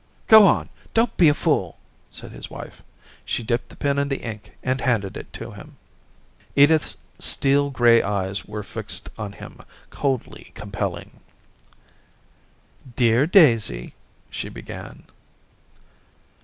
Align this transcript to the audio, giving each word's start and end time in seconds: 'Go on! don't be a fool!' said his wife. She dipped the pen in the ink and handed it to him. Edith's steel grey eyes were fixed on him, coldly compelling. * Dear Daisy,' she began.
'Go 0.27 0.47
on! 0.47 0.69
don't 0.95 1.15
be 1.15 1.29
a 1.29 1.33
fool!' 1.35 1.77
said 2.09 2.31
his 2.31 2.49
wife. 2.49 2.81
She 3.23 3.43
dipped 3.43 3.69
the 3.69 3.75
pen 3.75 3.99
in 3.99 4.09
the 4.09 4.23
ink 4.23 4.53
and 4.63 4.81
handed 4.81 5.15
it 5.15 5.31
to 5.33 5.51
him. 5.51 5.77
Edith's 6.55 6.97
steel 7.19 7.69
grey 7.69 8.01
eyes 8.01 8.43
were 8.45 8.63
fixed 8.63 9.09
on 9.19 9.33
him, 9.33 9.59
coldly 9.91 10.53
compelling. 10.55 11.19
* 12.45 12.95
Dear 12.95 13.27
Daisy,' 13.27 13.93
she 14.31 14.49
began. 14.49 15.03